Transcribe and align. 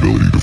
ability 0.00 0.30
to 0.30 0.39